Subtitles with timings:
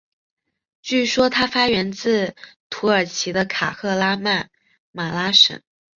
[0.81, 2.35] 据说它发源自
[2.71, 4.49] 土耳其的卡赫拉曼
[4.91, 5.61] 马拉什。